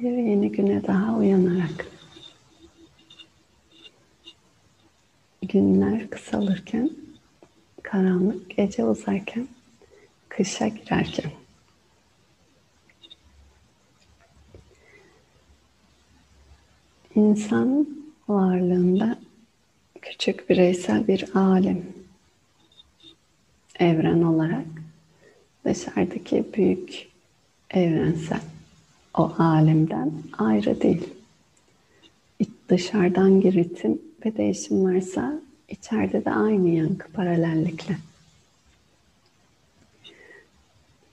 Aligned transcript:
Bir 0.00 0.16
yeni 0.16 0.52
güne 0.52 0.86
daha 0.86 1.16
uyanarak. 1.16 1.86
Günler 5.42 6.10
kısalırken, 6.10 6.90
karanlık 7.82 8.56
gece 8.56 8.84
uzarken, 8.84 9.48
kışa 10.28 10.68
girerken. 10.68 11.30
İnsan 17.14 17.86
varlığında 18.28 19.18
küçük 20.02 20.50
bireysel 20.50 21.08
bir 21.08 21.36
alem. 21.36 21.82
Evren 23.78 24.22
olarak 24.22 24.66
dışarıdaki 25.64 26.44
büyük 26.54 27.08
evrensel 27.70 28.40
o 29.14 29.32
alemden 29.38 30.12
ayrı 30.38 30.80
değil. 30.80 31.08
Dışarıdan 32.68 33.42
bir 33.42 33.52
ritim 33.52 33.98
ve 34.24 34.36
değişim 34.36 34.84
varsa 34.84 35.40
içeride 35.68 36.24
de 36.24 36.30
aynı 36.30 36.68
yankı 36.68 37.12
paralellikle. 37.12 37.96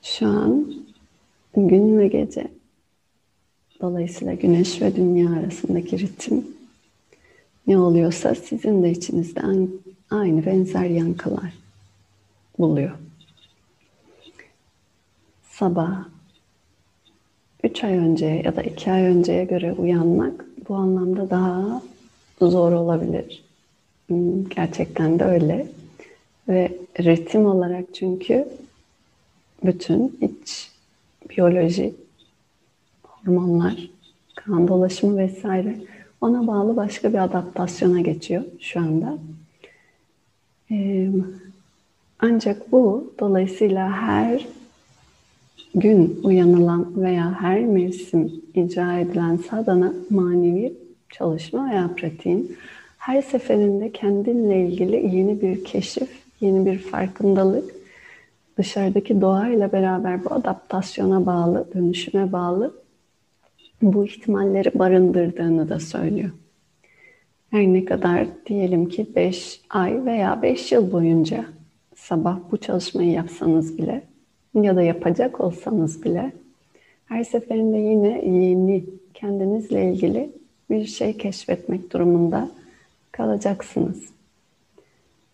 Şu 0.02 0.28
an 0.28 0.74
gün 1.55 1.98
ve 2.00 2.08
gece 2.08 2.48
dolayısıyla 3.82 4.34
güneş 4.34 4.82
ve 4.82 4.96
dünya 4.96 5.30
arasındaki 5.30 6.00
ritim 6.00 6.48
ne 7.68 7.77
oluyorsa 7.77 8.36
sizin 8.36 8.84
de 8.84 8.91
içinizde 8.91 9.41
aynı 10.12 10.46
benzer 10.46 10.86
yankılar 10.86 11.54
buluyor. 12.60 12.98
Sabah 15.50 16.05
3 17.67 17.84
ay 17.84 17.98
önceye 17.98 18.41
ya 18.41 18.55
da 18.55 18.63
2 18.63 18.91
ay 18.91 19.03
önceye 19.03 19.45
göre 19.45 19.73
uyanmak 19.73 20.45
bu 20.70 20.76
anlamda 20.76 21.30
daha 21.30 21.81
zor 22.41 22.71
olabilir. 22.71 23.43
Hmm, 24.07 24.49
gerçekten 24.49 25.20
de 25.20 25.24
öyle. 25.24 25.68
Ve 26.48 26.71
ritim 26.99 27.46
olarak 27.46 27.85
çünkü 27.93 28.48
bütün 29.63 30.20
iç 30.21 30.71
biyoloji, 31.29 31.93
hormonlar, 33.04 33.90
kan 34.35 34.68
dolaşımı 34.68 35.18
vesaire 35.18 35.76
ona 36.21 36.48
bağlı 36.48 36.76
başka 36.76 37.13
bir 37.13 37.24
adaptasyona 37.24 38.02
geçiyor 38.02 38.43
şu 38.59 38.79
anda. 38.79 39.18
Ancak 42.20 42.71
bu 42.71 43.13
dolayısıyla 43.20 43.91
her 43.91 44.48
gün 45.76 46.20
uyanılan 46.23 47.04
veya 47.04 47.41
her 47.41 47.65
mevsim 47.65 48.32
icra 48.54 48.99
edilen 48.99 49.37
sadana 49.37 49.93
manevi 50.09 50.74
çalışma 51.09 51.70
veya 51.70 51.90
pratiğin 51.96 52.57
her 52.98 53.21
seferinde 53.21 53.91
kendinle 53.91 54.68
ilgili 54.68 55.15
yeni 55.15 55.41
bir 55.41 55.63
keşif, 55.63 56.09
yeni 56.41 56.65
bir 56.65 56.77
farkındalık, 56.77 57.76
dışarıdaki 58.57 59.21
doğayla 59.21 59.71
beraber 59.71 60.26
bu 60.26 60.34
adaptasyona 60.34 61.26
bağlı, 61.26 61.68
dönüşüme 61.74 62.31
bağlı 62.31 62.74
bu 63.81 64.06
ihtimalleri 64.06 64.79
barındırdığını 64.79 65.69
da 65.69 65.79
söylüyor. 65.79 66.29
Her 67.52 67.68
ne 67.68 67.85
kadar 67.85 68.28
diyelim 68.46 68.90
ki 68.90 69.07
5 69.16 69.62
ay 69.69 70.06
veya 70.06 70.41
5 70.41 70.72
yıl 70.72 70.91
boyunca 70.91 71.46
sabah 71.96 72.40
bu 72.52 72.57
çalışmayı 72.57 73.12
yapsanız 73.12 73.78
bile 73.78 74.03
ya 74.63 74.75
da 74.75 74.81
yapacak 74.81 75.41
olsanız 75.41 76.03
bile 76.03 76.31
her 77.06 77.24
seferinde 77.24 77.78
yine 77.78 78.25
yeni 78.25 78.86
kendinizle 79.14 79.91
ilgili 79.91 80.31
bir 80.69 80.86
şey 80.86 81.18
keşfetmek 81.18 81.94
durumunda 81.94 82.50
kalacaksınız. 83.12 84.03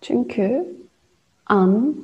Çünkü 0.01 0.75
an, 1.45 1.95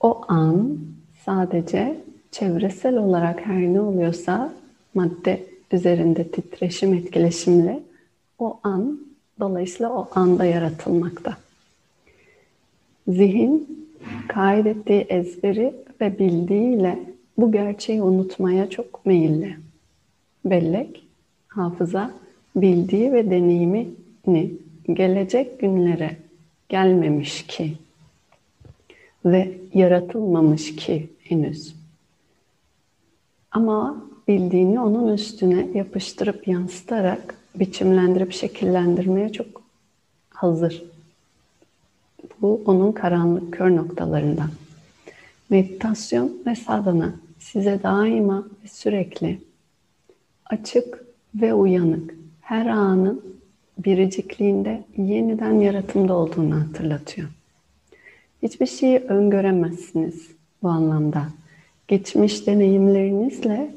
o 0.00 0.20
an 0.28 0.78
sadece 1.24 2.00
çevresel 2.30 2.96
olarak 2.96 3.46
her 3.46 3.60
ne 3.60 3.80
oluyorsa 3.80 4.52
madde 4.94 5.46
üzerinde 5.72 6.28
titreşim 6.28 6.94
etkileşimle 6.94 7.82
o 8.38 8.60
an 8.62 9.00
dolayısıyla 9.40 9.92
o 9.92 10.08
anda 10.14 10.44
yaratılmakta. 10.44 11.36
Zihin 13.08 13.88
kaydettiği 14.28 15.00
ezberi 15.00 15.74
ve 16.00 16.18
bildiğiyle 16.18 16.98
bu 17.38 17.52
gerçeği 17.52 18.02
unutmaya 18.02 18.70
çok 18.70 19.06
meyilli. 19.06 19.56
Bellek, 20.44 21.06
hafıza, 21.48 22.10
bildiği 22.56 23.12
ve 23.12 23.30
deneyimini 23.30 24.52
gelecek 24.92 25.60
günlere 25.60 26.16
gelmemiş 26.68 27.46
ki 27.46 27.72
ve 29.24 29.58
yaratılmamış 29.74 30.76
ki 30.76 31.08
henüz. 31.18 31.74
Ama 33.50 34.04
bildiğini 34.28 34.80
onun 34.80 35.12
üstüne 35.12 35.68
yapıştırıp 35.74 36.48
yansıtarak 36.48 37.34
biçimlendirip 37.54 38.32
şekillendirmeye 38.32 39.32
çok 39.32 39.62
hazır. 40.30 40.84
Bu 42.42 42.62
onun 42.66 42.92
karanlık 42.92 43.52
kör 43.52 43.76
noktalarından. 43.76 44.50
Meditasyon 45.54 46.32
ve 46.46 46.54
sadhana 46.54 47.14
size 47.38 47.82
daima 47.82 48.44
ve 48.64 48.68
sürekli 48.68 49.40
açık 50.46 51.04
ve 51.34 51.54
uyanık 51.54 52.14
her 52.40 52.66
anın 52.66 53.24
biricikliğinde 53.78 54.84
yeniden 54.96 55.52
yaratımda 55.52 56.14
olduğunu 56.14 56.60
hatırlatıyor. 56.60 57.28
Hiçbir 58.42 58.66
şeyi 58.66 58.98
öngöremezsiniz 58.98 60.28
bu 60.62 60.68
anlamda. 60.68 61.26
Geçmiş 61.88 62.46
deneyimlerinizle 62.46 63.74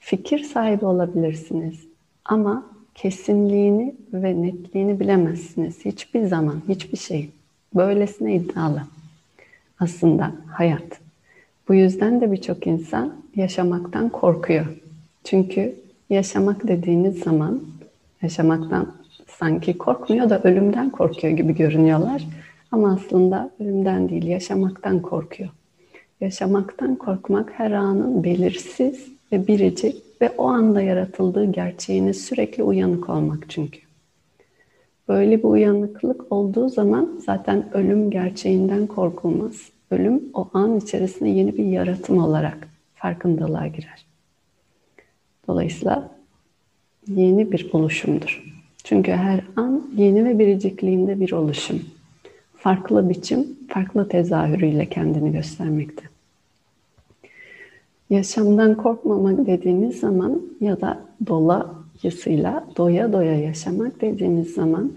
fikir 0.00 0.38
sahibi 0.38 0.84
olabilirsiniz 0.84 1.86
ama 2.24 2.66
kesinliğini 2.94 3.94
ve 4.12 4.42
netliğini 4.42 5.00
bilemezsiniz. 5.00 5.84
Hiçbir 5.84 6.26
zaman, 6.26 6.62
hiçbir 6.68 6.98
şey. 6.98 7.30
Böylesine 7.74 8.36
iddialı. 8.36 8.82
Aslında 9.80 10.32
hayat. 10.52 11.03
Bu 11.68 11.74
yüzden 11.74 12.20
de 12.20 12.32
birçok 12.32 12.66
insan 12.66 13.14
yaşamaktan 13.36 14.08
korkuyor. 14.08 14.66
Çünkü 15.24 15.74
yaşamak 16.10 16.68
dediğiniz 16.68 17.18
zaman 17.18 17.62
yaşamaktan 18.22 18.92
sanki 19.28 19.78
korkmuyor 19.78 20.30
da 20.30 20.42
ölümden 20.42 20.90
korkuyor 20.90 21.36
gibi 21.36 21.54
görünüyorlar. 21.54 22.24
Ama 22.72 22.92
aslında 22.92 23.50
ölümden 23.60 24.08
değil, 24.08 24.26
yaşamaktan 24.26 25.02
korkuyor. 25.02 25.50
Yaşamaktan 26.20 26.96
korkmak 26.96 27.52
her 27.52 27.70
anın 27.70 28.24
belirsiz 28.24 29.08
ve 29.32 29.46
biricik 29.46 30.02
ve 30.20 30.30
o 30.38 30.46
anda 30.46 30.82
yaratıldığı 30.82 31.52
gerçeğine 31.52 32.12
sürekli 32.12 32.62
uyanık 32.62 33.08
olmak 33.08 33.50
çünkü. 33.50 33.78
Böyle 35.08 35.38
bir 35.38 35.44
uyanıklık 35.44 36.32
olduğu 36.32 36.68
zaman 36.68 37.20
zaten 37.26 37.64
ölüm 37.74 38.10
gerçeğinden 38.10 38.86
korkulmaz. 38.86 39.73
Ölüm 39.90 40.22
o 40.34 40.48
an 40.54 40.76
içerisinde 40.76 41.28
yeni 41.28 41.58
bir 41.58 41.64
yaratım 41.64 42.18
olarak 42.18 42.68
farkındalığa 42.94 43.66
girer. 43.66 44.06
Dolayısıyla 45.48 46.10
yeni 47.08 47.52
bir 47.52 47.70
oluşumdur. 47.72 48.54
Çünkü 48.84 49.12
her 49.12 49.40
an 49.56 49.82
yeni 49.96 50.24
ve 50.24 50.38
biricikliğinde 50.38 51.20
bir 51.20 51.32
oluşum. 51.32 51.82
Farklı 52.56 53.08
biçim, 53.08 53.46
farklı 53.68 54.08
tezahürüyle 54.08 54.86
kendini 54.86 55.32
göstermekte. 55.32 56.02
Yaşamdan 58.10 58.74
korkmamak 58.74 59.46
dediğiniz 59.46 60.00
zaman 60.00 60.42
ya 60.60 60.80
da 60.80 61.00
dolayısıyla 61.26 62.64
doya 62.76 63.12
doya 63.12 63.40
yaşamak 63.40 64.00
dediğiniz 64.00 64.54
zaman 64.54 64.92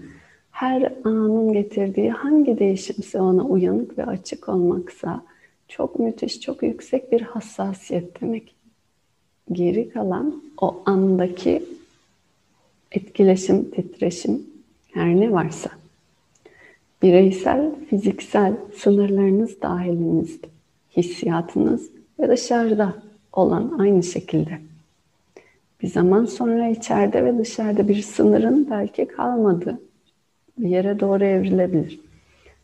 her 0.58 0.92
anın 1.04 1.52
getirdiği 1.52 2.10
hangi 2.10 2.58
değişimse 2.58 3.20
ona 3.20 3.44
uyanık 3.44 3.98
ve 3.98 4.06
açık 4.06 4.48
olmaksa 4.48 5.22
çok 5.68 5.98
müthiş, 5.98 6.40
çok 6.40 6.62
yüksek 6.62 7.12
bir 7.12 7.20
hassasiyet 7.20 8.20
demek. 8.20 8.54
Geri 9.52 9.88
kalan 9.88 10.42
o 10.60 10.82
andaki 10.86 11.64
etkileşim, 12.92 13.70
titreşim 13.70 14.46
her 14.92 15.16
ne 15.16 15.32
varsa 15.32 15.70
bireysel, 17.02 17.70
fiziksel 17.90 18.56
sınırlarınız 18.76 19.62
dahilinizde, 19.62 20.46
hissiyatınız 20.96 21.90
ve 22.20 22.28
dışarıda 22.28 22.94
olan 23.32 23.76
aynı 23.78 24.02
şekilde. 24.02 24.58
Bir 25.82 25.88
zaman 25.88 26.24
sonra 26.24 26.68
içeride 26.68 27.24
ve 27.24 27.38
dışarıda 27.38 27.88
bir 27.88 28.02
sınırın 28.02 28.70
belki 28.70 29.08
kalmadığı 29.08 29.87
bir 30.58 30.68
yere 30.68 31.00
doğru 31.00 31.24
evrilebilir 31.24 32.00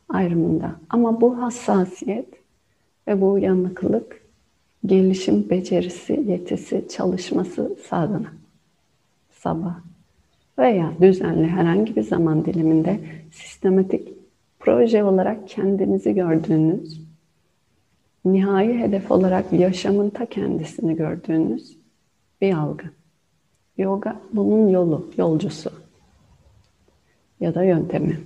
ayrımında. 0.09 0.77
Ama 0.91 1.21
bu 1.21 1.43
hassasiyet 1.43 2.29
ve 3.09 3.21
bu 3.21 3.33
uyanıklık 3.33 4.21
gelişim 4.87 5.51
becerisi, 5.51 6.25
yetisi, 6.27 6.89
çalışması 6.89 7.77
sadına. 7.89 8.33
sabah 9.31 9.75
veya 10.59 10.93
düzenli 11.01 11.47
herhangi 11.47 11.97
bir 11.97 12.03
zaman 12.03 12.45
diliminde 12.45 13.01
sistematik 13.33 14.09
proje 14.59 15.05
olarak 15.05 15.49
kendinizi 15.49 16.15
gördüğünüz, 16.15 17.01
nihai 18.25 18.79
hedef 18.79 19.11
olarak 19.11 19.53
yaşamın 19.53 20.11
ta 20.11 20.27
kendisini 20.27 20.97
gördüğünüz 20.97 21.77
bir 22.41 22.55
algı. 22.55 22.85
Yoga 23.79 24.21
bunun 24.33 24.69
yolu, 24.69 25.11
yolcusu 25.19 25.84
ya 27.45 27.55
da 27.55 27.65
yöntemi. 27.65 28.21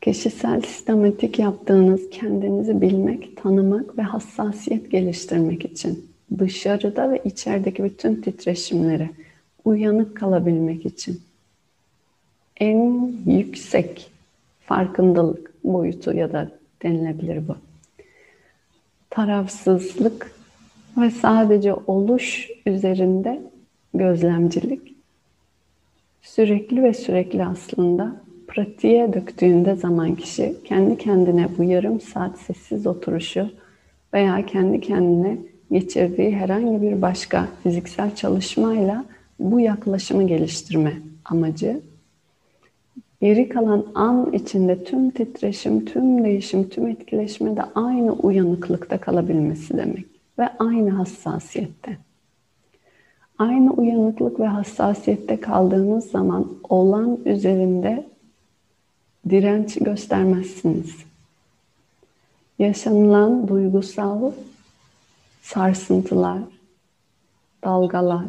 Kişisel 0.00 0.60
sistematik 0.60 1.38
yaptığınız 1.38 2.10
kendinizi 2.10 2.80
bilmek, 2.80 3.36
tanımak 3.36 3.98
ve 3.98 4.02
hassasiyet 4.02 4.90
geliştirmek 4.90 5.64
için 5.64 6.06
dışarıda 6.38 7.10
ve 7.10 7.20
içerideki 7.24 7.84
bütün 7.84 8.14
titreşimlere 8.14 9.10
uyanık 9.64 10.16
kalabilmek 10.16 10.86
için 10.86 11.20
en 12.56 13.12
yüksek 13.26 14.10
farkındalık 14.60 15.64
boyutu 15.64 16.12
ya 16.12 16.32
da 16.32 16.50
denilebilir 16.82 17.48
bu. 17.48 17.56
Tarafsızlık 19.10 20.32
ve 20.96 21.10
sadece 21.10 21.74
oluş 21.74 22.50
üzerinde 22.66 23.42
gözlemcilik 23.94 24.91
sürekli 26.22 26.82
ve 26.82 26.94
sürekli 26.94 27.44
aslında 27.44 28.16
pratiğe 28.48 29.12
döktüğünde 29.12 29.74
zaman 29.74 30.14
kişi 30.14 30.54
kendi 30.64 30.98
kendine 30.98 31.48
bu 31.58 31.64
yarım 31.64 32.00
saat 32.00 32.38
sessiz 32.38 32.86
oturuşu 32.86 33.50
veya 34.14 34.46
kendi 34.46 34.80
kendine 34.80 35.38
geçirdiği 35.70 36.36
herhangi 36.36 36.82
bir 36.82 37.02
başka 37.02 37.48
fiziksel 37.62 38.14
çalışmayla 38.14 39.04
bu 39.38 39.60
yaklaşımı 39.60 40.26
geliştirme 40.26 40.92
amacı 41.24 41.80
geri 43.20 43.48
kalan 43.48 43.86
an 43.94 44.32
içinde 44.32 44.84
tüm 44.84 45.10
titreşim, 45.10 45.84
tüm 45.84 46.24
değişim, 46.24 46.68
tüm 46.68 46.86
etkileşme 46.86 47.56
de 47.56 47.62
aynı 47.74 48.12
uyanıklıkta 48.12 48.98
kalabilmesi 48.98 49.76
demek 49.76 50.06
ve 50.38 50.48
aynı 50.58 50.90
hassasiyette. 50.90 51.98
Aynı 53.42 53.72
uyanıklık 53.72 54.40
ve 54.40 54.46
hassasiyette 54.46 55.40
kaldığınız 55.40 56.10
zaman 56.10 56.48
olan 56.68 57.18
üzerinde 57.24 58.06
direnç 59.30 59.74
göstermezsiniz. 59.74 60.96
Yaşanılan 62.58 63.48
duygusal 63.48 64.32
sarsıntılar, 65.42 66.38
dalgalar, 67.64 68.24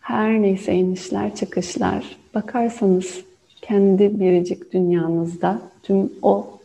her 0.00 0.42
neyse 0.42 0.74
inişler 0.74 1.34
çıkışlar 1.34 2.16
bakarsanız 2.34 3.24
kendi 3.62 4.20
biricik 4.20 4.72
dünyanızda 4.72 5.60
tüm 5.82 6.12
o 6.22 6.60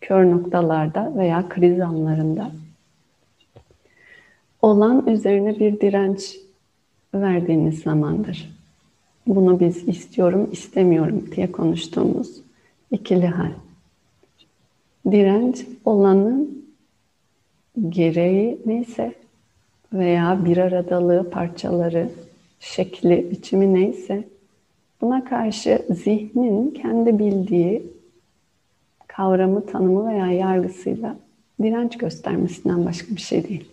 kör 0.00 0.30
noktalarda 0.30 1.12
veya 1.16 1.48
kriz 1.48 1.80
anlarında 1.80 2.50
olan 4.62 5.06
üzerine 5.06 5.58
bir 5.58 5.80
direnç 5.80 6.36
verdiğiniz 7.14 7.82
zamandır. 7.82 8.60
Bunu 9.26 9.60
biz 9.60 9.88
istiyorum, 9.88 10.48
istemiyorum 10.52 11.28
diye 11.36 11.52
konuştuğumuz 11.52 12.40
ikili 12.90 13.26
hal. 13.26 13.50
Direnç 15.10 15.66
olanın 15.84 16.64
gereği 17.88 18.58
neyse 18.66 19.14
veya 19.92 20.44
bir 20.44 20.56
aradalığı, 20.56 21.30
parçaları, 21.30 22.10
şekli, 22.60 23.30
biçimi 23.30 23.74
neyse 23.74 24.24
buna 25.00 25.24
karşı 25.24 25.86
zihnin 25.90 26.70
kendi 26.70 27.18
bildiği 27.18 27.82
kavramı, 29.06 29.66
tanımı 29.66 30.08
veya 30.08 30.32
yargısıyla 30.32 31.16
direnç 31.62 31.98
göstermesinden 31.98 32.86
başka 32.86 33.16
bir 33.16 33.20
şey 33.20 33.48
değil. 33.48 33.68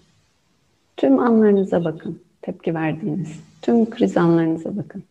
Tüm 0.98 1.20
anlarınıza 1.20 1.84
bakın, 1.84 2.20
tepki 2.42 2.76
verdiğiniz. 2.76 3.40
Tüm 3.62 3.90
kriz 3.90 4.18
anlarınıza 4.18 4.78
bakın. 4.78 5.04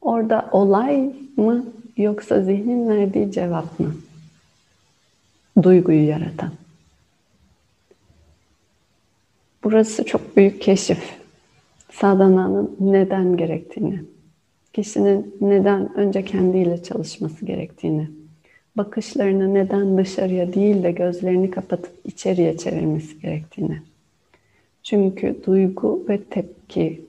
Orada 0.00 0.48
olay 0.52 1.14
mı 1.36 1.64
yoksa 1.96 2.42
zihnin 2.42 2.88
verdiği 2.88 3.32
cevap 3.32 3.80
mı? 3.80 3.94
Duyguyu 5.62 6.08
yaratan. 6.08 6.50
Burası 9.64 10.04
çok 10.04 10.36
büyük 10.36 10.62
keşif. 10.62 11.22
Sadana'nın 11.92 12.76
neden 12.80 13.36
gerektiğini, 13.36 14.02
kişinin 14.72 15.36
neden 15.40 15.94
önce 15.94 16.24
kendiyle 16.24 16.82
çalışması 16.82 17.44
gerektiğini, 17.44 18.10
bakışlarını 18.76 19.54
neden 19.54 19.98
dışarıya 19.98 20.52
değil 20.52 20.82
de 20.82 20.92
gözlerini 20.92 21.50
kapatıp 21.50 21.92
içeriye 22.04 22.56
çevirmesi 22.56 23.20
gerektiğini. 23.20 23.91
Çünkü 24.82 25.36
duygu 25.46 26.04
ve 26.08 26.24
tepki 26.24 27.04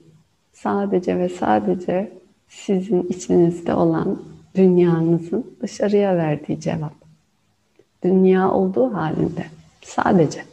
sadece 0.52 1.18
ve 1.18 1.28
sadece 1.28 2.12
sizin 2.48 3.02
içinizde 3.02 3.74
olan 3.74 4.22
dünyanızın 4.54 5.56
dışarıya 5.60 6.16
verdiği 6.16 6.60
cevap. 6.60 6.92
Dünya 8.04 8.50
olduğu 8.50 8.94
halinde 8.94 9.46
sadece. 9.82 10.44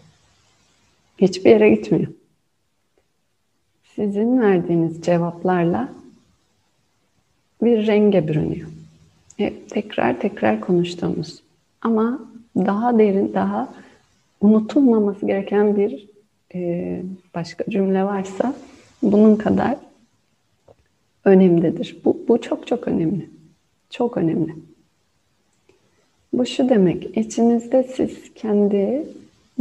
Hiçbir 1.17 1.49
yere 1.49 1.69
gitmiyor. 1.69 2.07
Sizin 3.95 4.41
verdiğiniz 4.41 5.01
cevaplarla 5.01 5.89
bir 7.63 7.87
renge 7.87 8.27
bürünüyor. 8.27 8.69
Hep 9.37 9.69
tekrar 9.69 10.19
tekrar 10.19 10.61
konuştuğumuz 10.61 11.43
ama 11.81 12.19
daha 12.55 12.99
derin, 12.99 13.33
daha 13.33 13.73
unutulmaması 14.41 15.25
gereken 15.25 15.77
bir 15.77 16.10
e, 16.55 17.01
başka 17.35 17.63
cümle 17.69 18.03
varsa 18.03 18.55
bunun 19.01 19.35
kadar 19.35 19.77
önemlidir. 21.25 21.97
Bu, 22.05 22.25
bu 22.27 22.41
çok 22.41 22.67
çok 22.67 22.87
önemli. 22.87 23.29
Çok 23.89 24.17
önemli. 24.17 24.55
Bu 26.33 26.45
şu 26.45 26.69
demek, 26.69 27.17
içinizde 27.17 27.83
siz 27.83 28.33
kendi 28.33 29.07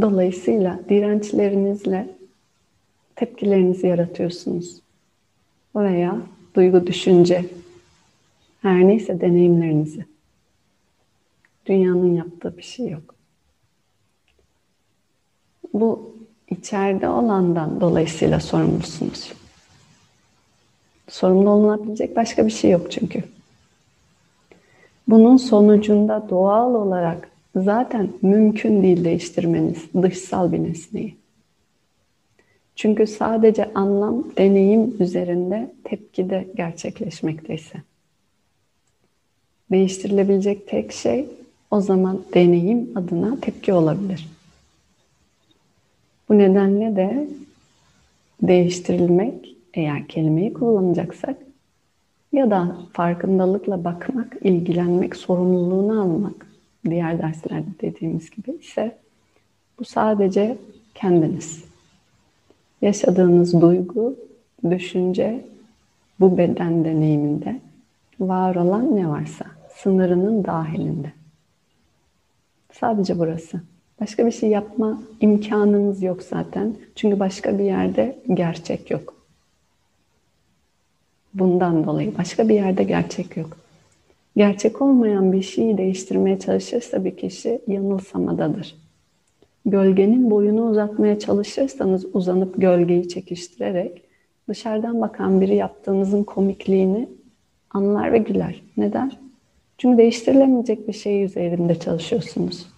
dolayısıyla 0.01 0.79
dirençlerinizle 0.89 2.07
tepkilerinizi 3.15 3.87
yaratıyorsunuz. 3.87 4.81
Veya 5.75 6.21
duygu, 6.55 6.87
düşünce, 6.87 7.45
her 8.61 8.87
neyse 8.87 9.21
deneyimlerinizi. 9.21 10.05
Dünyanın 11.65 12.15
yaptığı 12.15 12.57
bir 12.57 12.63
şey 12.63 12.89
yok. 12.89 13.15
Bu 15.73 16.10
içeride 16.51 17.09
olandan 17.09 17.81
dolayısıyla 17.81 18.39
sorumlusunuz. 18.39 19.33
Sorumlu 21.09 21.49
olunabilecek 21.49 22.15
başka 22.15 22.45
bir 22.45 22.51
şey 22.51 22.71
yok 22.71 22.91
çünkü. 22.91 23.23
Bunun 25.07 25.37
sonucunda 25.37 26.29
doğal 26.29 26.75
olarak 26.75 27.29
zaten 27.55 28.09
mümkün 28.21 28.83
değil 28.83 29.03
değiştirmeniz 29.03 29.77
dışsal 30.01 30.51
bir 30.51 30.63
nesneyi. 30.63 31.15
Çünkü 32.75 33.07
sadece 33.07 33.73
anlam, 33.73 34.23
deneyim 34.37 34.95
üzerinde 34.99 35.73
tepkide 35.83 36.47
gerçekleşmekteyse. 36.55 37.77
Değiştirilebilecek 39.71 40.67
tek 40.67 40.91
şey 40.91 41.25
o 41.71 41.81
zaman 41.81 42.21
deneyim 42.33 42.91
adına 42.95 43.39
tepki 43.41 43.73
olabilir. 43.73 44.40
Bu 46.31 46.37
nedenle 46.37 46.95
de 46.95 47.27
değiştirilmek 48.41 49.55
eğer 49.73 50.07
kelimeyi 50.07 50.53
kullanacaksak 50.53 51.37
ya 52.31 52.51
da 52.51 52.77
farkındalıkla 52.93 53.83
bakmak, 53.83 54.37
ilgilenmek, 54.41 55.15
sorumluluğunu 55.15 56.01
almak 56.01 56.47
diğer 56.85 57.19
derslerde 57.19 57.69
dediğimiz 57.81 58.29
gibi 58.29 58.51
ise 58.51 58.97
bu 59.79 59.85
sadece 59.85 60.57
kendiniz. 60.95 61.63
Yaşadığınız 62.81 63.61
duygu, 63.61 64.15
düşünce, 64.69 65.45
bu 66.19 66.37
beden 66.37 66.85
deneyiminde 66.85 67.59
var 68.19 68.55
olan 68.55 68.95
ne 68.95 69.09
varsa 69.09 69.45
sınırının 69.75 70.43
dahilinde. 70.45 71.11
Sadece 72.71 73.19
burası. 73.19 73.61
Başka 74.01 74.25
bir 74.25 74.31
şey 74.31 74.49
yapma 74.49 75.01
imkanınız 75.21 76.03
yok 76.03 76.23
zaten. 76.23 76.75
Çünkü 76.95 77.19
başka 77.19 77.59
bir 77.59 77.63
yerde 77.63 78.17
gerçek 78.33 78.91
yok. 78.91 79.13
Bundan 81.33 81.85
dolayı 81.85 82.17
başka 82.17 82.49
bir 82.49 82.53
yerde 82.53 82.83
gerçek 82.83 83.37
yok. 83.37 83.57
Gerçek 84.37 84.81
olmayan 84.81 85.33
bir 85.33 85.41
şeyi 85.41 85.77
değiştirmeye 85.77 86.39
çalışırsa 86.39 87.05
bir 87.05 87.17
kişi 87.17 87.61
yanılsamadadır. 87.67 88.75
Gölgenin 89.65 90.31
boyunu 90.31 90.69
uzatmaya 90.69 91.19
çalışırsanız 91.19 92.05
uzanıp 92.15 92.61
gölgeyi 92.61 93.09
çekiştirerek 93.09 94.01
dışarıdan 94.49 95.01
bakan 95.01 95.41
biri 95.41 95.55
yaptığınızın 95.55 96.23
komikliğini 96.23 97.09
anlar 97.69 98.13
ve 98.13 98.17
güler. 98.17 98.63
Neden? 98.77 99.11
Çünkü 99.77 99.97
değiştirilemeyecek 99.97 100.87
bir 100.87 100.93
şey 100.93 101.23
üzerinde 101.23 101.79
çalışıyorsunuz. 101.79 102.70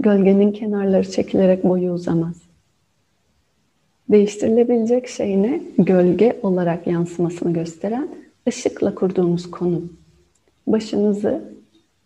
Gölgenin 0.00 0.52
kenarları 0.52 1.10
çekilerek 1.10 1.64
boyu 1.64 1.92
uzamaz. 1.92 2.42
Değiştirilebilecek 4.10 5.08
şey 5.08 5.42
ne? 5.42 5.62
Gölge 5.78 6.40
olarak 6.42 6.86
yansımasını 6.86 7.52
gösteren 7.52 8.08
ışıkla 8.48 8.94
kurduğumuz 8.94 9.50
konum. 9.50 9.92
Başınızı 10.66 11.44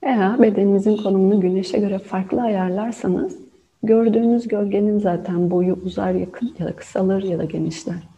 veya 0.03 0.37
bedeninizin 0.41 0.97
konumunu 0.97 1.41
güneşe 1.41 1.79
göre 1.79 1.99
farklı 1.99 2.43
ayarlarsanız 2.43 3.39
gördüğünüz 3.83 4.49
gölgenin 4.49 4.99
zaten 4.99 5.51
boyu 5.51 5.75
uzar 5.85 6.13
yakın 6.13 6.55
ya 6.59 6.67
da 6.67 6.77
kısalır 6.77 7.23
ya 7.23 7.39
da 7.39 7.45
genişler. 7.45 8.09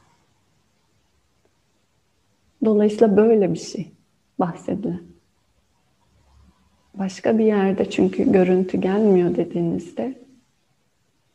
Dolayısıyla 2.64 3.16
böyle 3.16 3.52
bir 3.52 3.58
şey 3.58 3.90
bahsedilen. 4.38 5.15
Başka 6.98 7.38
bir 7.38 7.44
yerde 7.44 7.90
çünkü 7.90 8.32
görüntü 8.32 8.80
gelmiyor 8.80 9.36
dediğinizde, 9.36 10.14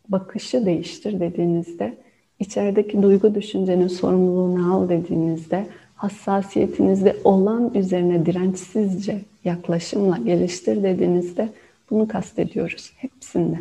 bakışı 0.09 0.65
değiştir 0.65 1.19
dediğinizde, 1.19 1.97
içerideki 2.39 3.01
duygu 3.01 3.35
düşüncenin 3.35 3.87
sorumluluğunu 3.87 4.73
al 4.75 4.89
dediğinizde, 4.89 5.67
hassasiyetinizde 5.95 7.17
olan 7.23 7.73
üzerine 7.73 8.25
dirençsizce 8.25 9.21
yaklaşımla 9.43 10.17
geliştir 10.17 10.83
dediğinizde 10.83 11.49
bunu 11.89 12.07
kastediyoruz 12.07 12.93
hepsinde. 12.97 13.59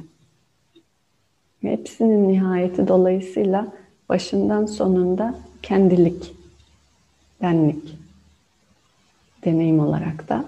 Hepsinin 1.60 2.28
nihayeti 2.28 2.88
dolayısıyla 2.88 3.72
başından 4.08 4.66
sonunda 4.66 5.34
kendilik, 5.62 6.34
benlik 7.42 7.98
deneyim 9.44 9.80
olarak 9.80 10.28
da 10.28 10.44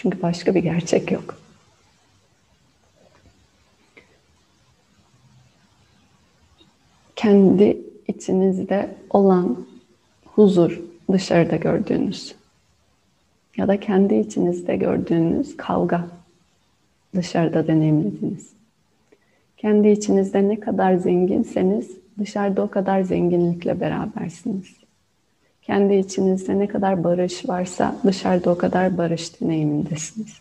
çünkü 0.00 0.22
başka 0.22 0.54
bir 0.54 0.62
gerçek 0.62 1.12
yok. 1.12 1.34
Kendi 7.16 7.78
içinizde 8.08 8.94
olan 9.10 9.66
huzur 10.24 10.80
dışarıda 11.12 11.56
gördüğünüz 11.56 12.34
ya 13.56 13.68
da 13.68 13.80
kendi 13.80 14.14
içinizde 14.14 14.76
gördüğünüz 14.76 15.56
kavga 15.56 16.08
dışarıda 17.16 17.66
deneyimlediniz. 17.66 18.50
Kendi 19.56 19.88
içinizde 19.88 20.48
ne 20.48 20.60
kadar 20.60 20.94
zenginseniz 20.94 21.90
dışarıda 22.18 22.62
o 22.62 22.70
kadar 22.70 23.02
zenginlikle 23.02 23.80
berabersiniz. 23.80 24.79
Kendi 25.62 25.94
içinizde 25.94 26.58
ne 26.58 26.68
kadar 26.68 27.04
barış 27.04 27.48
varsa 27.48 27.96
dışarıda 28.04 28.50
o 28.50 28.58
kadar 28.58 28.98
barış 28.98 29.40
deneyimindesiniz. 29.40 30.40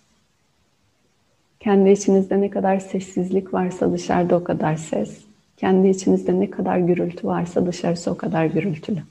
Kendi 1.60 1.90
içinizde 1.90 2.42
ne 2.42 2.50
kadar 2.50 2.80
sessizlik 2.80 3.54
varsa 3.54 3.94
dışarıda 3.94 4.36
o 4.36 4.44
kadar 4.44 4.76
ses. 4.76 5.22
Kendi 5.58 5.88
içinizde 5.88 6.40
ne 6.40 6.50
kadar 6.50 6.78
gürültü 6.78 7.28
varsa 7.28 7.66
dışarısı 7.66 8.12
o 8.12 8.18
kadar 8.18 8.46
gürültülü. 8.46 9.04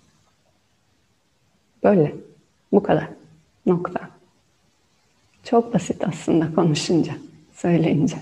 Böyle. 1.84 2.14
Bu 2.72 2.82
kadar. 2.82 3.08
Nokta. 3.66 4.10
Çok 5.44 5.74
basit 5.74 6.08
aslında 6.08 6.54
konuşunca, 6.54 7.12
söyleyince. 7.54 8.16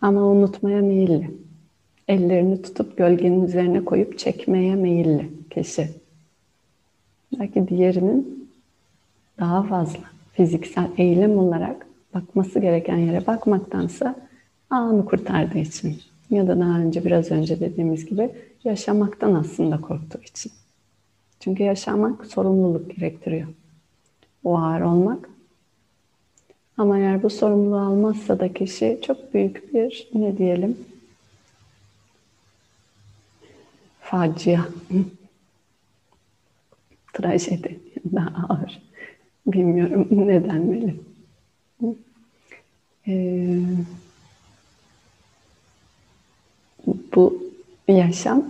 Ama 0.00 0.20
unutmaya 0.22 0.82
meyilli. 0.82 1.30
Ellerini 2.08 2.62
tutup 2.62 2.96
gölgenin 2.96 3.44
üzerine 3.44 3.84
koyup 3.84 4.18
çekmeye 4.18 4.74
meyilli 4.74 5.30
kişi. 5.50 5.90
Belki 7.38 7.68
diğerinin 7.68 8.50
daha 9.38 9.62
fazla 9.62 10.00
fiziksel 10.32 10.88
eylem 10.98 11.38
olarak 11.38 11.86
bakması 12.14 12.58
gereken 12.58 12.96
yere 12.96 13.26
bakmaktansa 13.26 14.14
anı 14.70 15.04
kurtardığı 15.04 15.58
için 15.58 15.96
ya 16.30 16.48
da 16.48 16.60
daha 16.60 16.78
önce 16.78 17.04
biraz 17.04 17.30
önce 17.30 17.60
dediğimiz 17.60 18.06
gibi 18.06 18.30
yaşamaktan 18.64 19.34
aslında 19.34 19.80
korktuğu 19.80 20.22
için. 20.22 20.52
Çünkü 21.40 21.62
yaşamak 21.62 22.26
sorumluluk 22.26 22.96
gerektiriyor. 22.96 23.48
Var 24.44 24.80
olmak. 24.80 25.28
Ama 26.78 26.98
eğer 26.98 27.22
bu 27.22 27.30
sorumluluğu 27.30 27.78
almazsa 27.78 28.40
da 28.40 28.52
kişi 28.52 29.00
çok 29.06 29.34
büyük 29.34 29.74
bir 29.74 30.08
ne 30.14 30.38
diyelim 30.38 30.76
facia, 34.04 34.68
trajedi 37.12 37.80
daha 38.14 38.46
ağır. 38.48 38.82
Bilmiyorum 39.46 40.08
ne 40.10 40.44
denmeli. 40.44 40.94
Ee, 43.08 43.60
bu 47.14 47.42
yaşam 47.88 48.44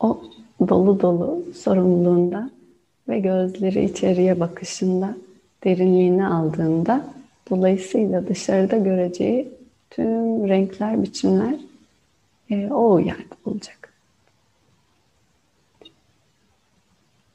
o 0.00 0.22
dolu 0.68 1.00
dolu 1.00 1.44
sorumluluğunda 1.54 2.50
ve 3.08 3.18
gözleri 3.18 3.84
içeriye 3.84 4.40
bakışında 4.40 5.16
derinliğini 5.64 6.26
aldığında 6.26 7.14
dolayısıyla 7.50 8.28
dışarıda 8.28 8.76
göreceği 8.76 9.48
tüm 9.90 10.48
renkler, 10.48 11.02
biçimler 11.02 11.54
e, 12.50 12.66
o 12.66 12.98
yerde 12.98 13.34
olacak. 13.44 13.89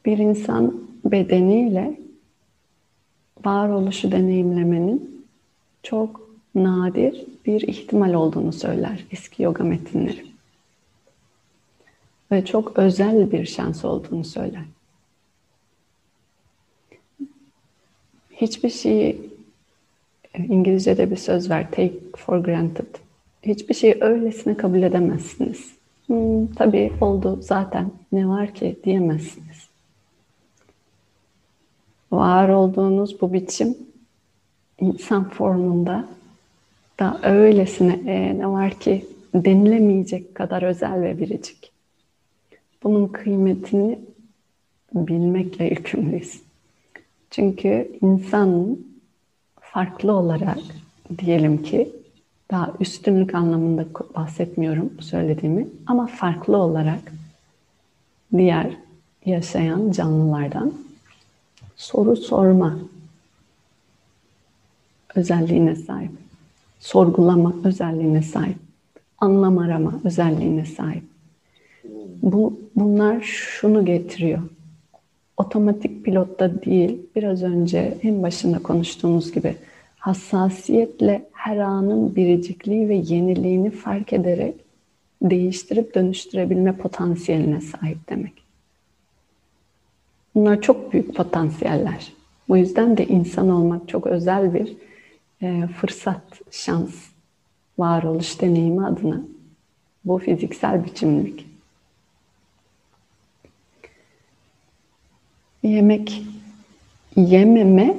Bir 0.05 0.17
insan 0.17 0.89
bedeniyle 1.05 1.99
varoluşu 3.45 4.11
deneyimlemenin 4.11 5.25
çok 5.83 6.29
nadir 6.55 7.25
bir 7.45 7.61
ihtimal 7.61 8.13
olduğunu 8.13 8.53
söyler 8.53 9.05
eski 9.11 9.43
yoga 9.43 9.63
metinleri 9.63 10.25
ve 12.31 12.45
çok 12.45 12.79
özel 12.79 13.31
bir 13.31 13.45
şans 13.45 13.85
olduğunu 13.85 14.23
söyler. 14.23 14.63
Hiçbir 18.31 18.69
şeyi 18.69 19.29
İngilizce'de 20.37 21.11
bir 21.11 21.15
söz 21.15 21.49
var, 21.49 21.71
take 21.71 21.93
for 22.17 22.37
granted. 22.37 22.95
Hiçbir 23.43 23.73
şeyi 23.73 23.97
öylesine 24.01 24.57
kabul 24.57 24.83
edemezsiniz. 24.83 25.75
Hmm, 26.05 26.47
tabii 26.47 26.93
oldu 27.01 27.39
zaten 27.41 27.91
ne 28.11 28.27
var 28.27 28.53
ki 28.53 28.79
diyemezsiniz. 28.83 29.64
Var 32.15 32.49
olduğunuz 32.49 33.21
bu 33.21 33.33
biçim 33.33 33.77
insan 34.79 35.29
formunda 35.29 36.05
da 36.99 37.19
öylesine 37.23 37.93
e, 38.05 38.37
ne 38.37 38.47
var 38.47 38.79
ki 38.79 39.05
denilemeyecek 39.33 40.35
kadar 40.35 40.63
özel 40.63 41.01
ve 41.01 41.19
biricik 41.19 41.71
bunun 42.83 43.07
kıymetini 43.07 43.99
bilmekle 44.93 45.65
yükümlüyüz. 45.65 46.41
Çünkü 47.31 47.91
insan 48.01 48.77
farklı 49.61 50.13
olarak 50.13 50.59
diyelim 51.17 51.63
ki 51.63 51.91
daha 52.51 52.73
üstünlük 52.79 53.35
anlamında 53.35 53.85
bahsetmiyorum 54.15 54.91
söylediğimi 54.99 55.67
ama 55.87 56.07
farklı 56.07 56.57
olarak 56.57 57.13
diğer 58.37 58.77
yaşayan 59.25 59.91
canlılardan 59.91 60.84
soru 61.75 62.15
sorma 62.15 62.79
özelliğine 65.15 65.75
sahip. 65.75 66.11
Sorgulama 66.79 67.53
özelliğine 67.63 68.21
sahip. 68.21 68.57
Anlam 69.17 69.57
arama 69.57 69.99
özelliğine 70.03 70.65
sahip. 70.65 71.03
Bu, 72.21 72.59
bunlar 72.75 73.21
şunu 73.21 73.85
getiriyor. 73.85 74.41
Otomatik 75.37 76.05
pilotta 76.05 76.63
değil, 76.63 76.99
biraz 77.15 77.43
önce 77.43 77.97
en 78.03 78.23
başında 78.23 78.59
konuştuğumuz 78.59 79.31
gibi 79.31 79.55
hassasiyetle 79.99 81.29
her 81.33 81.57
anın 81.57 82.15
biricikliği 82.15 82.89
ve 82.89 82.95
yeniliğini 82.95 83.69
fark 83.69 84.13
ederek 84.13 84.55
değiştirip 85.21 85.95
dönüştürebilme 85.95 86.77
potansiyeline 86.77 87.61
sahip 87.61 88.09
demek. 88.09 88.44
Bunlar 90.35 90.61
çok 90.61 90.93
büyük 90.93 91.15
potansiyeller. 91.15 92.13
Bu 92.49 92.57
yüzden 92.57 92.97
de 92.97 93.05
insan 93.07 93.49
olmak 93.49 93.89
çok 93.89 94.07
özel 94.07 94.53
bir 94.53 94.73
e, 95.41 95.67
fırsat, 95.67 96.41
şans, 96.51 96.95
varoluş 97.77 98.41
deneyimi 98.41 98.85
adına 98.85 99.21
bu 100.05 100.17
fiziksel 100.17 100.85
biçimlik. 100.85 101.45
yemek 105.67 106.23
yememe 107.15 107.97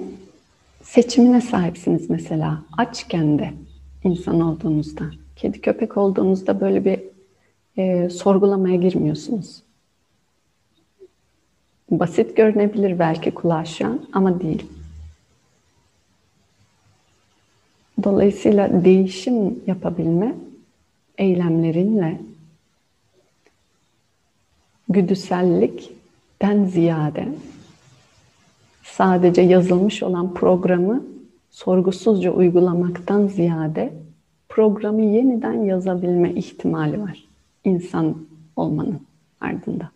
seçimine 0.82 1.40
sahipsiniz 1.40 2.10
mesela. 2.10 2.62
Açken 2.78 3.38
de 3.38 3.52
insan 4.04 4.40
olduğunuzda. 4.40 5.04
Kedi 5.36 5.60
köpek 5.60 5.96
olduğunuzda 5.96 6.60
böyle 6.60 6.84
bir 6.84 7.00
e, 7.82 8.10
sorgulamaya 8.10 8.76
girmiyorsunuz. 8.76 9.62
Basit 11.90 12.36
görünebilir 12.36 12.98
belki 12.98 13.30
kulağa 13.30 13.64
şu 13.64 13.86
an 13.86 14.00
ama 14.12 14.40
değil. 14.40 14.66
Dolayısıyla 18.04 18.84
değişim 18.84 19.62
yapabilme 19.66 20.34
eylemlerinle 21.18 22.20
güdüsellikten 24.88 26.64
ziyade 26.64 27.28
sadece 28.84 29.42
yazılmış 29.42 30.02
olan 30.02 30.34
programı 30.34 31.04
sorgusuzca 31.50 32.30
uygulamaktan 32.30 33.26
ziyade 33.26 33.92
programı 34.48 35.02
yeniden 35.02 35.64
yazabilme 35.64 36.32
ihtimali 36.32 37.02
var 37.02 37.24
insan 37.64 38.16
olmanın 38.56 39.00
ardında. 39.40 39.95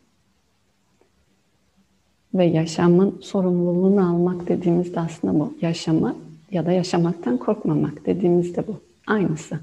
Ve 2.35 2.45
yaşamın 2.45 3.19
sorumluluğunu 3.21 4.09
almak 4.09 4.49
dediğimizde 4.49 5.01
aslında 5.01 5.41
bu. 5.41 5.55
Yaşamı 5.61 6.17
ya 6.51 6.67
da 6.67 6.73
yaşamaktan 6.73 7.37
korkmamak 7.37 8.07
dediğimizde 8.07 8.67
bu. 8.67 8.81
Aynısı. 9.07 9.61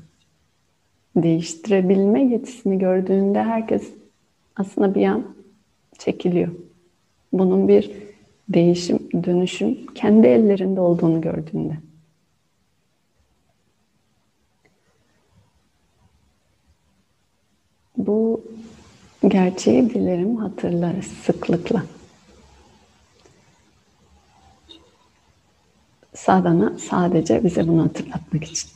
Değiştirebilme 1.15 2.23
yetisini 2.23 2.79
gördüğünde 2.79 3.43
herkes 3.43 3.91
aslında 4.55 4.95
bir 4.95 5.05
an 5.05 5.23
çekiliyor. 5.97 6.51
Bunun 7.33 7.67
bir 7.67 7.91
değişim, 8.49 8.99
dönüşüm 9.23 9.85
kendi 9.95 10.27
ellerinde 10.27 10.81
olduğunu 10.81 11.21
gördüğünde. 11.21 11.73
Bu 17.97 18.43
gerçeği 19.27 19.89
dilerim 19.89 20.35
hatırlarız 20.35 21.05
sıklıkla. 21.05 21.83
Sadana 26.27 26.73
sadece 26.77 27.43
bize 27.43 27.67
bunu 27.67 27.83
hatırlatmak 27.83 28.43
için. 28.43 28.69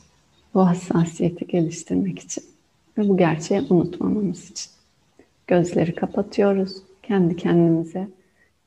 Bu 0.54 0.66
hassasiyeti 0.66 1.46
geliştirmek 1.46 2.18
için. 2.18 2.44
Ve 2.98 3.08
bu 3.08 3.16
gerçeği 3.16 3.60
unutmamamız 3.70 4.50
için. 4.50 4.70
Gözleri 5.46 5.94
kapatıyoruz 5.94 6.76
kendi 7.02 7.36
kendimize. 7.36 8.08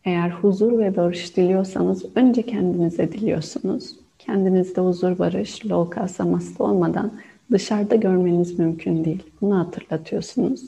Eğer 0.03 0.29
huzur 0.29 0.79
ve 0.79 0.97
barış 0.97 1.37
diliyorsanız 1.37 2.05
önce 2.15 2.41
kendinize 2.41 3.11
diliyorsunuz. 3.11 3.95
Kendinizde 4.19 4.81
huzur, 4.81 5.19
barış, 5.19 5.65
loka, 5.65 6.07
samasta 6.07 6.63
olmadan 6.63 7.11
dışarıda 7.51 7.95
görmeniz 7.95 8.59
mümkün 8.59 9.05
değil. 9.05 9.23
Bunu 9.41 9.59
hatırlatıyorsunuz. 9.59 10.61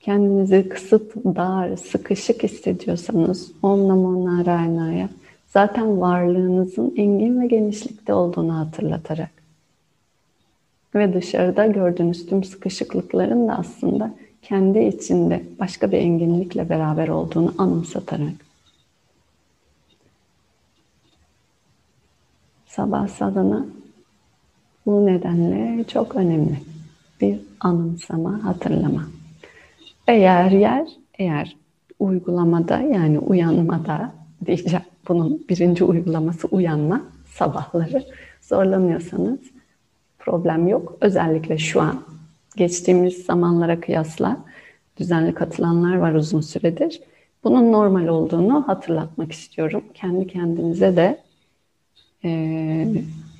Kendinizi 0.00 0.68
kısıt, 0.68 1.16
dar, 1.16 1.76
sıkışık 1.76 2.42
hissediyorsanız 2.42 3.52
Om 3.62 3.88
Namo 3.88 4.24
Narayana'ya 4.24 5.08
zaten 5.50 6.00
varlığınızın 6.00 6.94
engin 6.96 7.40
ve 7.40 7.46
genişlikte 7.46 8.14
olduğunu 8.14 8.58
hatırlatarak 8.58 9.30
ve 10.94 11.14
dışarıda 11.14 11.66
gördüğünüz 11.66 12.26
tüm 12.26 12.44
sıkışıklıkların 12.44 13.48
da 13.48 13.58
aslında 13.58 14.14
kendi 14.42 14.78
içinde 14.78 15.42
başka 15.60 15.92
bir 15.92 15.98
enginlikle 15.98 16.68
beraber 16.68 17.08
olduğunu 17.08 17.54
anımsatarak 17.58 18.50
sabah 22.66 23.08
sadana 23.08 23.66
bu 24.86 25.06
nedenle 25.06 25.84
çok 25.84 26.16
önemli. 26.16 26.56
Bir 27.20 27.40
anımsama, 27.60 28.44
hatırlama. 28.44 29.02
Eğer 30.08 30.50
yer, 30.50 30.88
eğer 31.18 31.56
uygulamada 31.98 32.78
yani 32.78 33.18
uyanmada 33.18 34.12
diyeceğim 34.46 34.84
bunun 35.10 35.44
birinci 35.48 35.84
uygulaması 35.84 36.46
uyanma 36.46 37.02
sabahları 37.26 38.04
zorlanıyorsanız 38.40 39.40
problem 40.18 40.68
yok. 40.68 40.96
Özellikle 41.00 41.58
şu 41.58 41.80
an 41.80 42.02
geçtiğimiz 42.56 43.24
zamanlara 43.24 43.80
kıyasla 43.80 44.36
düzenli 44.96 45.34
katılanlar 45.34 45.96
var 45.96 46.12
uzun 46.12 46.40
süredir. 46.40 47.00
Bunun 47.44 47.72
normal 47.72 48.06
olduğunu 48.06 48.68
hatırlatmak 48.68 49.32
istiyorum. 49.32 49.84
Kendi 49.94 50.26
kendinize 50.26 50.96
de 50.96 51.18
e, 52.24 52.30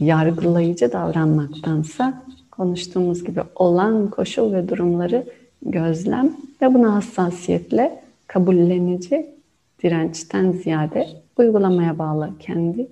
yargılayıcı 0.01 0.93
davranmaktansa 0.93 2.23
konuştuğumuz 2.51 3.25
gibi 3.25 3.41
olan 3.55 4.11
koşul 4.11 4.53
ve 4.53 4.69
durumları 4.69 5.27
gözlem 5.63 6.37
ve 6.63 6.75
buna 6.75 6.95
hassasiyetle 6.95 8.03
kabullenici 8.27 9.35
dirençten 9.83 10.53
ziyade 10.53 11.09
uygulamaya 11.37 11.99
bağlı 11.99 12.39
kendi 12.39 12.89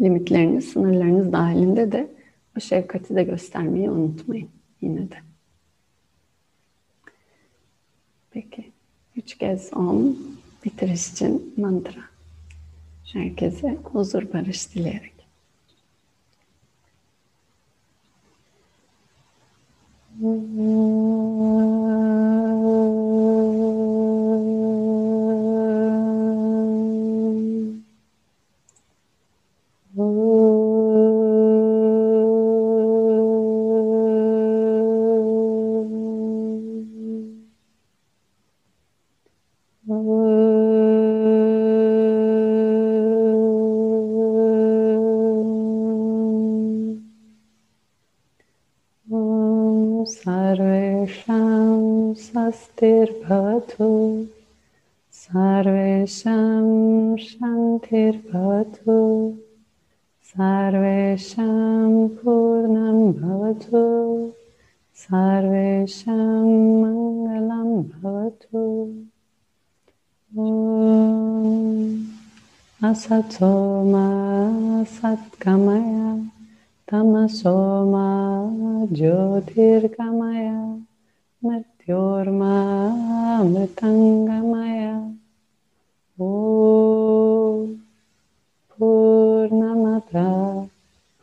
limitleriniz, 0.00 0.72
sınırlarınız 0.72 1.32
dahilinde 1.32 1.92
de 1.92 2.10
o 2.56 2.60
şefkati 2.60 3.16
de 3.16 3.22
göstermeyi 3.22 3.90
unutmayın 3.90 4.48
yine 4.80 5.10
de. 5.10 5.16
Peki. 8.30 8.72
Üç 9.16 9.38
kez 9.38 9.72
om 9.72 10.16
bitiriş 10.64 11.12
için 11.12 11.54
mantra. 11.56 12.00
Herkese 13.12 13.78
huzur 13.84 14.32
barış 14.32 14.74
dileyerek. 14.74 15.12
Mm-hmm. 20.20 21.56
सर्वेषां 56.06 57.16
शान्तिर्भवतु 57.18 58.98
सर्वेषां 60.30 61.90
पूर्णं 62.18 62.98
भवतु 63.22 63.82
सर्वेषां 65.02 66.46
मङ्गलं 66.82 67.72
भवतु 67.90 68.62
असतो 72.90 73.52
मा 73.90 74.06
सत्कमय 74.94 75.90
तमसो 76.92 77.58
मा 77.92 78.06
ज्योतिर्गमय 78.94 80.46
Om 86.18 87.78
Purnamada 88.72 90.64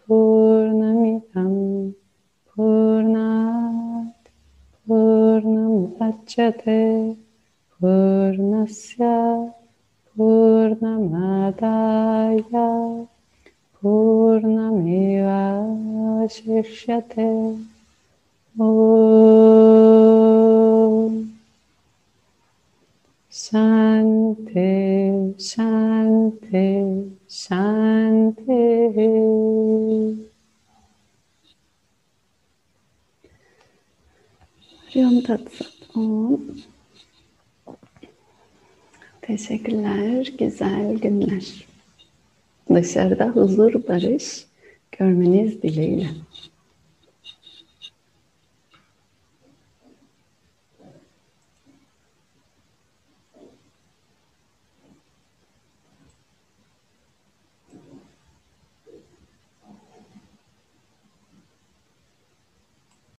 Purnamitam 0.05 1.95
Purnat 2.45 4.13
Purnamudachyate 4.85 7.17
Purnasya 7.81 9.49
Purnamadaya 10.13 12.69
Purnameva 13.81 15.41
Shikshate 16.29 17.57
Om 18.59 18.59
oh. 18.59 20.12
Shanti, 23.53 25.35
Shanti, 25.37 26.67
Shanti. 27.29 28.63
Riyam 34.95 35.21
Tatsat 35.21 35.73
Om. 35.95 36.41
Teşekkürler, 39.21 40.33
güzel 40.39 40.97
günler. 40.97 41.65
Dışarıda 42.73 43.25
huzur, 43.25 43.87
barış 43.87 44.45
görmeniz 44.91 45.61
dileğiyle. 45.61 46.07